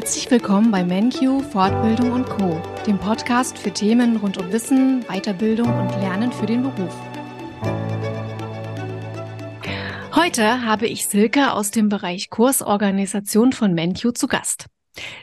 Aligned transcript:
Herzlich 0.00 0.30
willkommen 0.30 0.70
bei 0.70 0.84
MenQ 0.84 1.42
Fortbildung 1.50 2.12
und 2.12 2.24
Co, 2.26 2.62
dem 2.86 3.00
Podcast 3.00 3.58
für 3.58 3.72
Themen 3.72 4.18
rund 4.18 4.38
um 4.38 4.52
Wissen, 4.52 5.02
Weiterbildung 5.08 5.66
und 5.66 5.90
Lernen 6.00 6.30
für 6.30 6.46
den 6.46 6.62
Beruf. 6.62 6.94
Heute 10.14 10.64
habe 10.64 10.86
ich 10.86 11.08
Silke 11.08 11.52
aus 11.52 11.72
dem 11.72 11.88
Bereich 11.88 12.30
Kursorganisation 12.30 13.52
von 13.52 13.74
MenQ 13.74 14.16
zu 14.16 14.28
Gast. 14.28 14.66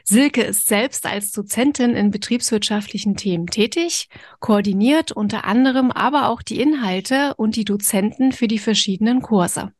Silke 0.03 0.41
ist 0.41 0.67
selbst 0.67 1.05
als 1.05 1.31
Dozentin 1.31 1.95
in 1.95 2.11
betriebswirtschaftlichen 2.11 3.15
Themen 3.15 3.47
tätig, 3.47 4.09
koordiniert 4.41 5.13
unter 5.13 5.45
anderem 5.45 5.89
aber 5.89 6.27
auch 6.27 6.41
die 6.41 6.59
Inhalte 6.59 7.33
und 7.37 7.55
die 7.55 7.63
Dozenten 7.63 8.33
für 8.33 8.49
die 8.49 8.59
verschiedenen 8.59 9.21
Kurse. 9.21 9.71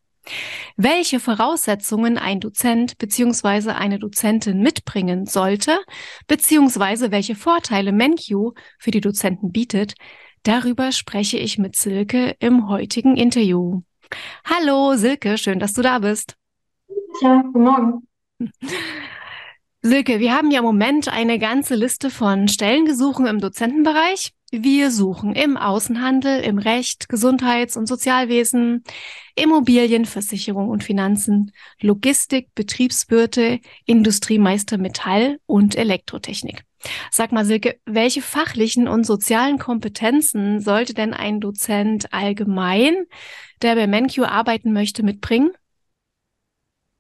Welche 0.78 1.20
Voraussetzungen 1.20 2.18
ein 2.18 2.40
Dozent 2.40 2.98
bzw. 2.98 3.72
eine 3.72 4.00
Dozentin 4.00 4.60
mitbringen 4.60 5.26
sollte, 5.26 5.80
beziehungsweise 6.28 7.12
welche 7.12 7.36
Vorteile 7.36 7.92
MenQ 7.92 8.54
für 8.80 8.92
die 8.92 9.02
Dozenten 9.02 9.52
bietet, 9.52 9.94
darüber 10.44 10.92
spreche 10.92 11.38
ich 11.38 11.58
mit 11.58 11.76
Silke 11.76 12.36
im 12.40 12.68
heutigen 12.68 13.16
Interview. 13.16 13.82
Hallo 14.46 14.96
Silke, 14.96 15.38
schön, 15.38 15.60
dass 15.60 15.74
du 15.74 15.82
da 15.82 16.00
bist. 16.00 16.36
Ja, 17.22 17.42
guten 17.42 17.64
Morgen. 17.64 18.08
Silke, 19.82 20.20
wir 20.20 20.34
haben 20.34 20.50
ja 20.50 20.60
im 20.60 20.66
Moment 20.66 21.08
eine 21.10 21.38
ganze 21.38 21.76
Liste 21.76 22.10
von 22.10 22.48
Stellengesuchen 22.48 23.28
im 23.28 23.40
Dozentenbereich. 23.40 24.34
Wir 24.62 24.90
suchen 24.90 25.34
im 25.34 25.58
Außenhandel, 25.58 26.40
im 26.42 26.58
Recht, 26.58 27.10
Gesundheits- 27.10 27.76
und 27.76 27.88
Sozialwesen, 27.88 28.84
Immobilien, 29.36 30.06
Versicherung 30.06 30.70
und 30.70 30.84
Finanzen, 30.84 31.52
Logistik, 31.82 32.56
Betriebswirte, 32.56 33.60
Industriemeister 33.86 34.78
Metall 34.78 35.40
und 35.46 35.76
Elektrotechnik. 35.76 36.64
Sag 37.12 37.34
mal, 37.34 37.44
Silke, 37.44 37.80
welche 37.86 38.22
fachlichen 38.22 38.88
und 38.88 39.06
sozialen 39.06 39.60
Kompetenzen 39.60 40.62
sollte 40.62 40.94
denn 40.94 41.14
ein 41.14 41.42
Dozent 41.42 42.14
allgemein, 42.14 43.08
der 43.62 43.76
bei 43.76 43.88
MenQ 43.88 44.20
arbeiten 44.20 44.72
möchte, 44.72 45.04
mitbringen? 45.04 45.52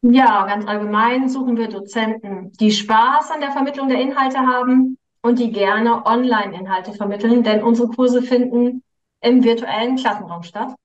Ja, 0.02 0.45
ganz 0.45 0.67
allgemein 0.67 1.30
suchen 1.30 1.56
wir 1.56 1.70
Dozenten, 1.70 2.52
die 2.59 2.72
Spaß 2.72 3.31
an 3.31 3.39
der 3.39 3.52
Vermittlung 3.52 3.88
der 3.88 4.02
Inhalte 4.02 4.39
haben 4.39 4.98
und 5.26 5.40
die 5.40 5.52
gerne 5.52 6.06
Online-Inhalte 6.06 6.94
vermitteln, 6.94 7.42
denn 7.42 7.64
unsere 7.64 7.88
Kurse 7.88 8.22
finden 8.22 8.84
im 9.22 9.44
virtuellen 9.44 9.95
Klassenraum 9.95 10.44
statt. 10.44 10.76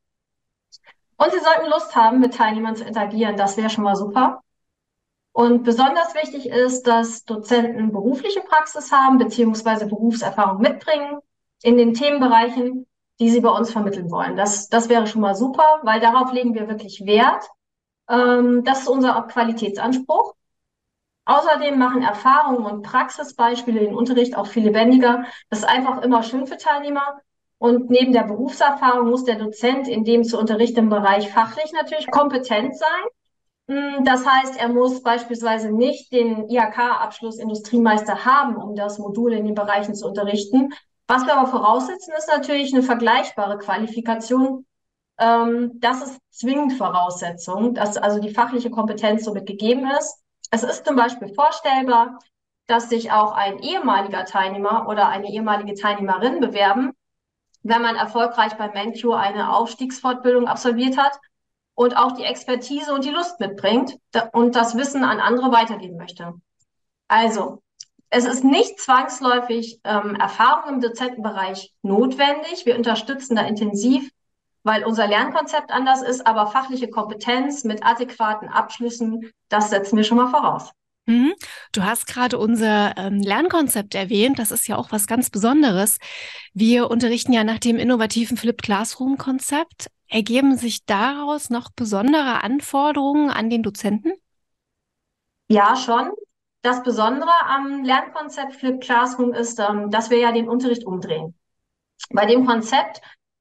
Und 1.19 1.31
sie 1.31 1.41
sollten 1.41 1.71
Lust 1.71 1.95
haben, 1.95 2.21
mit 2.21 2.33
Teilnehmern 2.33 2.75
zu 2.75 2.85
interagieren. 2.85 3.37
Das 3.37 3.59
wäre 3.59 3.69
schon 3.69 3.85
mal 3.85 3.97
super. 3.97 4.41
Und 5.33 5.65
besonders 5.65 6.15
wichtig 6.15 6.49
ist, 6.49 6.87
dass 6.87 7.25
Dozenten 7.25 7.93
berufliche 7.93 8.41
Praxis 8.41 8.91
haben 8.91 9.19
beziehungsweise 9.19 9.87
Berufserfahrung 9.87 10.63
mitbringen 10.63 11.19
in 11.63 11.77
den 11.77 11.93
Themenbereichen, 11.93 12.87
die 13.21 13.29
sie 13.29 13.43
bei 13.43 13.51
uns 13.51 13.71
vermitteln 13.71 14.11
wollen. 14.11 14.37
Das, 14.37 14.71
das 14.71 14.89
wäre 14.89 15.07
schon 15.07 15.21
mal 15.21 15.35
super, 15.35 15.81
weil 15.83 16.01
darauf 16.01 16.33
legen 16.33 16.55
wir 16.55 16.67
wirklich 16.67 17.03
Wert. 17.05 17.47
Ähm, 18.09 18.65
das 18.65 18.81
ist 18.81 18.89
unser 18.89 19.21
Qualitätsanspruch. 19.21 20.33
Außerdem 21.31 21.79
machen 21.79 22.03
Erfahrungen 22.03 22.67
und 22.67 22.83
Praxisbeispiele 22.83 23.79
den 23.79 23.95
Unterricht 23.95 24.37
auch 24.37 24.49
viel 24.49 24.65
lebendiger. 24.65 25.27
Das 25.49 25.61
ist 25.61 25.65
einfach 25.65 26.03
immer 26.03 26.25
schön 26.25 26.49
für 26.49 26.57
Teilnehmer. 26.57 27.21
Und 27.59 27.89
neben 27.89 28.13
der 28.13 28.25
Berufserfahrung 28.25 29.09
muss 29.09 29.23
der 29.23 29.37
Dozent 29.37 29.87
in 29.87 30.03
dem 30.03 30.25
zu 30.25 30.41
unterrichtenden 30.41 30.89
Bereich 30.89 31.31
fachlich 31.31 31.73
natürlich 31.73 32.11
kompetent 32.11 32.77
sein. 32.77 32.89
Hm, 33.69 34.05
das 34.05 34.27
heißt, 34.27 34.59
er 34.59 34.71
muss 34.71 35.05
beispielsweise 35.05 35.71
nicht 35.71 36.11
den 36.11 36.49
IHK-Abschluss 36.49 37.39
Industriemeister 37.39 38.25
haben, 38.25 38.57
um 38.57 38.75
das 38.75 38.99
Modul 38.99 39.33
in 39.33 39.45
den 39.45 39.55
Bereichen 39.55 39.95
zu 39.95 40.09
unterrichten. 40.09 40.73
Was 41.07 41.27
wir 41.27 41.37
aber 41.37 41.49
voraussetzen, 41.49 42.13
ist 42.19 42.29
natürlich 42.29 42.75
eine 42.75 42.83
vergleichbare 42.83 43.59
Qualifikation. 43.59 44.67
Ähm, 45.21 45.75
das 45.77 46.03
ist 46.03 46.19
zwingend 46.33 46.73
Voraussetzung, 46.73 47.75
dass 47.75 47.97
also 47.97 48.19
die 48.19 48.35
fachliche 48.35 48.71
Kompetenz 48.71 49.23
somit 49.23 49.47
gegeben 49.47 49.89
ist. 49.97 50.21
Es 50.51 50.63
ist 50.63 50.85
zum 50.85 50.97
Beispiel 50.97 51.33
vorstellbar, 51.35 52.19
dass 52.67 52.89
sich 52.89 53.13
auch 53.13 53.33
ein 53.33 53.59
ehemaliger 53.59 54.25
Teilnehmer 54.25 54.89
oder 54.89 55.09
eine 55.09 55.29
ehemalige 55.29 55.75
Teilnehmerin 55.75 56.41
bewerben, 56.41 56.93
wenn 57.63 57.83
man 57.83 57.97
erfolgreich 57.97 58.55
bei 58.55 58.69
MenQ 58.69 59.13
eine 59.13 59.55
Aufstiegsfortbildung 59.55 60.47
absolviert 60.47 60.97
hat 60.97 61.19
und 61.75 61.97
auch 61.97 62.13
die 62.13 62.25
Expertise 62.25 62.93
und 62.93 63.05
die 63.05 63.11
Lust 63.11 63.39
mitbringt 63.41 63.97
und 64.33 64.57
das 64.57 64.77
Wissen 64.77 65.05
an 65.05 65.21
andere 65.21 65.53
weitergeben 65.53 65.97
möchte. 65.97 66.35
Also, 67.09 67.63
es 68.09 68.25
ist 68.25 68.45
nicht 68.45 68.81
zwangsläufig 68.81 69.81
ähm, 69.85 70.17
Erfahrung 70.17 70.75
im 70.75 70.81
Dozentenbereich 70.81 71.73
notwendig. 71.83 72.67
Wir 72.67 72.77
unterstützen 72.77 73.37
da 73.37 73.43
intensiv 73.43 74.11
weil 74.63 74.85
unser 74.85 75.07
Lernkonzept 75.07 75.71
anders 75.71 76.03
ist, 76.03 76.27
aber 76.27 76.47
fachliche 76.47 76.89
Kompetenz 76.89 77.65
mit 77.65 77.85
adäquaten 77.85 78.49
Abschlüssen, 78.49 79.31
das 79.49 79.71
setzen 79.71 79.97
wir 79.97 80.05
schon 80.05 80.19
mal 80.19 80.29
voraus. 80.29 80.71
Mhm. 81.07 81.35
Du 81.73 81.83
hast 81.83 82.07
gerade 82.07 82.39
unser 82.39 82.97
ähm, 82.97 83.21
Lernkonzept 83.21 83.95
erwähnt. 83.95 84.39
Das 84.39 84.51
ist 84.51 84.69
ja 84.69 84.77
auch 84.77 84.93
was 84.93 85.07
ganz 85.07 85.31
Besonderes. 85.31 85.99
Wir 86.53 86.91
unterrichten 86.91 87.33
ja 87.33 87.43
nach 87.43 87.59
dem 87.59 87.79
innovativen 87.79 88.37
Flipped 88.37 88.63
Classroom 88.63 89.19
Konzept. 89.19 89.91
Ergeben 90.09 90.57
sich 90.57 90.85
daraus 90.87 91.51
noch 91.51 91.71
besondere 91.71 92.43
Anforderungen 92.43 93.31
an 93.31 93.49
den 93.49 93.63
Dozenten? 93.63 94.13
Ja, 95.49 95.77
schon. 95.77 96.11
Das 96.63 96.83
Besondere 96.83 97.31
am 97.49 97.85
Lernkonzept 97.85 98.55
Flipped 98.57 98.83
Classroom 98.83 99.33
ist, 99.33 99.59
ähm, 99.59 99.91
dass 99.91 100.11
wir 100.11 100.19
ja 100.19 100.31
den 100.31 100.49
Unterricht 100.49 100.85
umdrehen. 100.85 101.35
Bei 102.11 102.27
dem 102.27 102.47
Konzept 102.47 103.01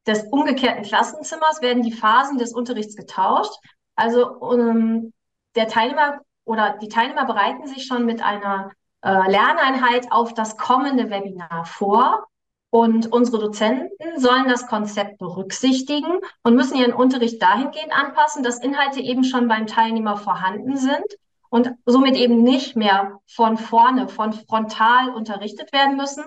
des 0.09 0.24
umgekehrten 0.24 0.84
Klassenzimmers 0.84 1.62
werden 1.62 1.84
die 1.84 1.94
Phasen 1.94 2.40
des 2.40 2.53
Unterrichts 2.53 2.96
getauscht. 2.96 3.53
Also 3.96 4.28
um, 4.28 5.14
der 5.56 5.68
Teilnehmer 5.68 6.22
oder 6.46 6.78
die 6.81 6.90
Teilnehmer 6.90 7.25
bereiten 7.25 7.68
sich 7.68 7.86
schon 7.86 8.06
mit 8.06 8.22
einer 8.24 8.72
äh, 9.02 9.30
Lerneinheit 9.30 10.12
auf 10.12 10.34
das 10.34 10.58
kommende 10.58 11.09
Webinar 11.12 11.66
vor. 11.66 12.25
Und 12.72 13.12
unsere 13.12 13.40
Dozenten 13.40 14.20
sollen 14.20 14.47
das 14.47 14.68
Konzept 14.68 15.18
berücksichtigen 15.20 16.20
und 16.44 16.56
müssen 16.56 16.78
ihren 16.78 16.94
Unterricht 16.94 17.41
dahingehend 17.41 17.91
anpassen, 17.91 18.44
dass 18.44 18.59
Inhalte 18.59 19.00
eben 19.00 19.24
schon 19.24 19.47
beim 19.47 19.66
Teilnehmer 19.68 20.18
vorhanden 20.18 20.78
sind 20.78 21.06
und 21.50 21.72
somit 21.86 22.16
eben 22.16 22.44
nicht 22.44 22.76
mehr 22.76 23.20
von 23.28 23.58
vorne, 23.58 24.08
von 24.08 24.34
frontal 24.34 25.09
unterrichtet 25.09 25.74
werden 25.74 25.97
müssen, 25.97 26.26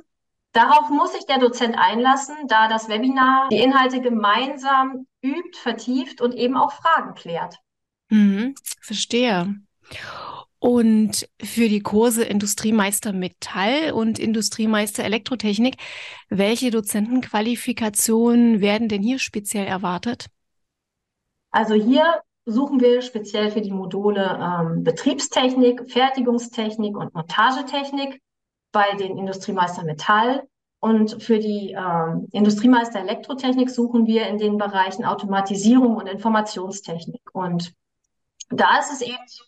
Darauf 0.52 0.90
muss 0.90 1.12
sich 1.12 1.24
der 1.26 1.38
Dozent 1.38 1.76
einlassen, 1.78 2.36
da 2.46 2.68
das 2.68 2.88
Webinar 2.88 3.48
die 3.48 3.58
Inhalte 3.58 4.00
gemeinsam 4.00 5.06
übt, 5.22 5.58
vertieft 5.58 6.20
und 6.20 6.34
eben 6.34 6.56
auch 6.56 6.72
Fragen 6.72 7.14
klärt. 7.14 7.58
Mhm, 8.10 8.54
verstehe. 8.80 9.54
Und 10.58 11.28
für 11.42 11.68
die 11.68 11.80
Kurse 11.80 12.22
Industriemeister 12.22 13.12
Metall 13.12 13.92
und 13.92 14.18
Industriemeister 14.18 15.02
Elektrotechnik, 15.02 15.76
welche 16.28 16.70
Dozentenqualifikationen 16.70 18.60
werden 18.60 18.88
denn 18.88 19.02
hier 19.02 19.18
speziell 19.18 19.66
erwartet? 19.66 20.26
Also 21.50 21.74
hier 21.74 22.22
suchen 22.44 22.80
wir 22.80 23.02
speziell 23.02 23.50
für 23.50 23.60
die 23.60 23.72
Module 23.72 24.38
ähm, 24.40 24.84
Betriebstechnik, 24.84 25.90
Fertigungstechnik 25.90 26.96
und 26.96 27.14
Montagetechnik 27.14 28.20
bei 28.72 28.94
den 28.98 29.18
Industriemeister 29.18 29.84
Metall. 29.84 30.48
Und 30.80 31.22
für 31.22 31.38
die 31.38 31.76
ähm, 31.78 32.26
Industriemeister 32.32 32.98
Elektrotechnik 32.98 33.70
suchen 33.70 34.06
wir 34.06 34.26
in 34.26 34.38
den 34.38 34.58
Bereichen 34.58 35.04
Automatisierung 35.04 35.96
und 35.96 36.08
Informationstechnik. 36.08 37.22
Und 37.32 37.72
da 38.48 38.80
ist 38.80 38.92
es 38.92 39.00
eben 39.00 39.16
so, 39.26 39.44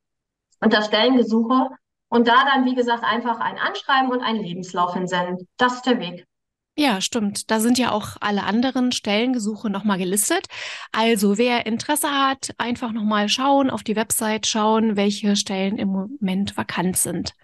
unter 0.60 0.81
Stellengesuche 0.81 1.70
und 2.10 2.28
da 2.28 2.44
dann, 2.46 2.66
wie 2.66 2.75
gesagt, 2.75 3.04
einfach 3.04 3.40
ein 3.40 3.58
Anschreiben 3.58 4.12
und 4.12 4.22
einen 4.22 4.44
Lebenslauf 4.44 4.94
hinsenden. 4.94 5.48
Das 5.58 5.75
ist 5.75 5.86
der 5.86 6.00
Weg. 6.00 6.28
Ja, 6.75 7.02
stimmt. 7.02 7.52
Da 7.52 7.60
sind 7.60 7.78
ja 7.78 7.92
auch 7.92 8.18
alle 8.20 8.44
anderen 8.44 8.92
Stellengesuche 8.92 9.70
nochmal 9.70 10.00
gelistet. 10.00 10.48
Also 10.92 11.38
wer 11.38 11.68
Interesse 11.68 12.10
hat, 12.10 12.50
einfach 12.58 12.92
nochmal 12.92 13.30
schauen, 13.30 13.70
auf 13.70 13.84
die 13.84 13.96
Website 13.96 14.48
schauen, 14.48 14.96
welche 14.96 15.36
Stellen 15.36 15.78
im 15.78 15.90
Moment 15.90 16.58
vakant 16.58 16.98
sind. 16.98 17.36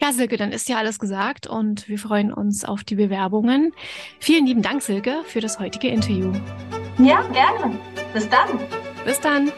Ja, 0.00 0.12
Silke, 0.12 0.38
dann 0.38 0.50
ist 0.50 0.70
ja 0.70 0.78
alles 0.78 0.98
gesagt 0.98 1.46
und 1.46 1.88
wir 1.88 1.98
freuen 1.98 2.32
uns 2.32 2.64
auf 2.64 2.84
die 2.84 2.94
Bewerbungen. 2.94 3.72
Vielen 4.18 4.46
lieben 4.46 4.62
Dank, 4.62 4.80
Silke, 4.80 5.22
für 5.26 5.42
das 5.42 5.58
heutige 5.58 5.88
Interview. 5.88 6.32
Ja, 6.98 7.20
gerne. 7.32 7.78
Bis 8.14 8.28
dann. 8.30 8.48
Bis 9.04 9.20
dann. 9.20 9.52